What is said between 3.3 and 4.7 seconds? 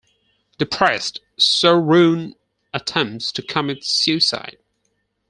to commit suicide.